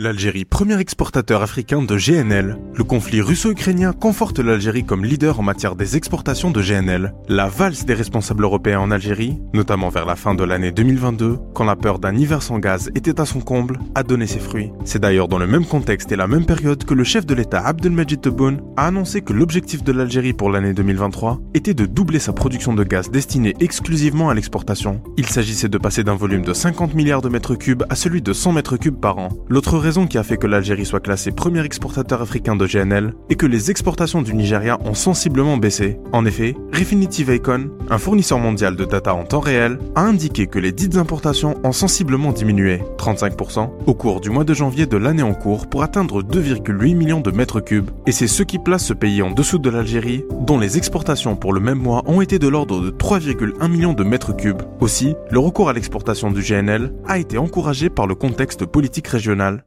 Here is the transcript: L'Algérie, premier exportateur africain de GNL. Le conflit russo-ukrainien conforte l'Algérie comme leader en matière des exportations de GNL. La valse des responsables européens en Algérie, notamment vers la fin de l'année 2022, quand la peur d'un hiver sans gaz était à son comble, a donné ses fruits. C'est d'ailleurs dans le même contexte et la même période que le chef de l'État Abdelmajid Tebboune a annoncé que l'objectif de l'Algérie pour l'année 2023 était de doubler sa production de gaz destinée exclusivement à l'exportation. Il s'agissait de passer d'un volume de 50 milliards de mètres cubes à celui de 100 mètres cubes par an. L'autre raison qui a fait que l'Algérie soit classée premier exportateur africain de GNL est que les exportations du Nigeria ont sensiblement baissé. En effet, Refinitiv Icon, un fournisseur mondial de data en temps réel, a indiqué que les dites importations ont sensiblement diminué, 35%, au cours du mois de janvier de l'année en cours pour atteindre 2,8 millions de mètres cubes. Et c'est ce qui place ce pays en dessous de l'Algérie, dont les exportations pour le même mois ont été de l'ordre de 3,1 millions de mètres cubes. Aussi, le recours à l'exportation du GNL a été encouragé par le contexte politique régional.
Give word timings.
L'Algérie, 0.00 0.44
premier 0.44 0.78
exportateur 0.78 1.42
africain 1.42 1.82
de 1.82 1.96
GNL. 1.96 2.56
Le 2.72 2.84
conflit 2.84 3.20
russo-ukrainien 3.20 3.92
conforte 3.92 4.38
l'Algérie 4.38 4.84
comme 4.84 5.04
leader 5.04 5.40
en 5.40 5.42
matière 5.42 5.74
des 5.74 5.96
exportations 5.96 6.52
de 6.52 6.62
GNL. 6.62 7.14
La 7.28 7.48
valse 7.48 7.84
des 7.84 7.94
responsables 7.94 8.44
européens 8.44 8.78
en 8.78 8.92
Algérie, 8.92 9.40
notamment 9.54 9.88
vers 9.88 10.06
la 10.06 10.14
fin 10.14 10.36
de 10.36 10.44
l'année 10.44 10.70
2022, 10.70 11.40
quand 11.52 11.64
la 11.64 11.74
peur 11.74 11.98
d'un 11.98 12.14
hiver 12.14 12.44
sans 12.44 12.60
gaz 12.60 12.92
était 12.94 13.20
à 13.20 13.26
son 13.26 13.40
comble, 13.40 13.80
a 13.96 14.04
donné 14.04 14.28
ses 14.28 14.38
fruits. 14.38 14.70
C'est 14.84 15.00
d'ailleurs 15.00 15.26
dans 15.26 15.36
le 15.36 15.48
même 15.48 15.66
contexte 15.66 16.12
et 16.12 16.16
la 16.16 16.28
même 16.28 16.46
période 16.46 16.84
que 16.84 16.94
le 16.94 17.02
chef 17.02 17.26
de 17.26 17.34
l'État 17.34 17.66
Abdelmajid 17.66 18.20
Tebboune 18.20 18.62
a 18.76 18.86
annoncé 18.86 19.22
que 19.22 19.32
l'objectif 19.32 19.82
de 19.82 19.90
l'Algérie 19.90 20.32
pour 20.32 20.48
l'année 20.48 20.74
2023 20.74 21.40
était 21.54 21.74
de 21.74 21.86
doubler 21.86 22.20
sa 22.20 22.32
production 22.32 22.72
de 22.72 22.84
gaz 22.84 23.10
destinée 23.10 23.56
exclusivement 23.58 24.30
à 24.30 24.34
l'exportation. 24.34 25.02
Il 25.16 25.26
s'agissait 25.26 25.68
de 25.68 25.78
passer 25.78 26.04
d'un 26.04 26.14
volume 26.14 26.42
de 26.42 26.52
50 26.52 26.94
milliards 26.94 27.20
de 27.20 27.28
mètres 27.28 27.56
cubes 27.56 27.82
à 27.90 27.96
celui 27.96 28.22
de 28.22 28.32
100 28.32 28.52
mètres 28.52 28.76
cubes 28.76 29.00
par 29.00 29.18
an. 29.18 29.30
L'autre 29.48 29.87
raison 29.88 30.06
qui 30.06 30.18
a 30.18 30.22
fait 30.22 30.36
que 30.36 30.46
l'Algérie 30.46 30.84
soit 30.84 31.00
classée 31.00 31.30
premier 31.32 31.64
exportateur 31.64 32.20
africain 32.20 32.54
de 32.54 32.66
GNL 32.66 33.14
est 33.30 33.36
que 33.36 33.46
les 33.46 33.70
exportations 33.70 34.20
du 34.20 34.34
Nigeria 34.34 34.76
ont 34.84 34.92
sensiblement 34.92 35.56
baissé. 35.56 35.96
En 36.12 36.26
effet, 36.26 36.54
Refinitiv 36.74 37.30
Icon, 37.30 37.70
un 37.88 37.96
fournisseur 37.96 38.38
mondial 38.38 38.76
de 38.76 38.84
data 38.84 39.14
en 39.14 39.24
temps 39.24 39.40
réel, 39.40 39.78
a 39.94 40.02
indiqué 40.02 40.46
que 40.46 40.58
les 40.58 40.72
dites 40.72 40.98
importations 40.98 41.54
ont 41.64 41.72
sensiblement 41.72 42.32
diminué, 42.32 42.82
35%, 42.98 43.70
au 43.86 43.94
cours 43.94 44.20
du 44.20 44.28
mois 44.28 44.44
de 44.44 44.52
janvier 44.52 44.84
de 44.84 44.98
l'année 44.98 45.22
en 45.22 45.32
cours 45.32 45.66
pour 45.66 45.82
atteindre 45.82 46.22
2,8 46.22 46.94
millions 46.94 47.22
de 47.22 47.30
mètres 47.30 47.60
cubes. 47.60 47.90
Et 48.06 48.12
c'est 48.12 48.26
ce 48.26 48.42
qui 48.42 48.58
place 48.58 48.84
ce 48.84 48.92
pays 48.92 49.22
en 49.22 49.30
dessous 49.30 49.58
de 49.58 49.70
l'Algérie, 49.70 50.26
dont 50.42 50.58
les 50.58 50.76
exportations 50.76 51.34
pour 51.34 51.54
le 51.54 51.60
même 51.60 51.78
mois 51.78 52.02
ont 52.04 52.20
été 52.20 52.38
de 52.38 52.48
l'ordre 52.48 52.82
de 52.82 52.90
3,1 52.90 53.70
millions 53.70 53.94
de 53.94 54.04
mètres 54.04 54.36
cubes. 54.36 54.60
Aussi, 54.80 55.14
le 55.30 55.38
recours 55.38 55.70
à 55.70 55.72
l'exportation 55.72 56.30
du 56.30 56.42
GNL 56.42 56.92
a 57.06 57.18
été 57.18 57.38
encouragé 57.38 57.88
par 57.88 58.06
le 58.06 58.14
contexte 58.14 58.66
politique 58.66 59.08
régional. 59.08 59.56